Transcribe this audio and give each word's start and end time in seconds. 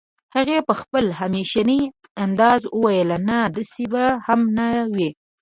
هغې 0.35 0.57
په 0.67 0.73
خپل 0.81 1.05
همېشني 1.21 1.81
انداز 2.23 2.61
وويل 2.79 3.09
نه 3.29 3.39
داسې 3.55 3.83
به 3.93 4.05
هم 4.25 4.41
نه 4.57 4.67
وي 4.95 5.09